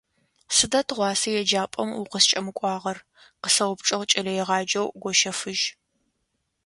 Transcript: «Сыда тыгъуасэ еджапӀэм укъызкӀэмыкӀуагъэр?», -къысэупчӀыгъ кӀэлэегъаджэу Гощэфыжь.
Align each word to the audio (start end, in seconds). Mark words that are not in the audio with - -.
«Сыда 0.55 0.81
тыгъуасэ 0.87 1.29
еджапӀэм 1.41 1.89
укъызкӀэмыкӀуагъэр?», 2.01 2.97
-къысэупчӀыгъ 3.39 4.05
кӀэлэегъаджэу 4.11 4.87
Гощэфыжь. 5.01 5.65